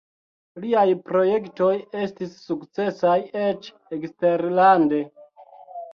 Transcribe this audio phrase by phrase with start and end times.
[0.61, 1.69] Liaj projektoj
[2.05, 3.69] estis sukcesaj eĉ
[3.99, 5.07] eksterlande.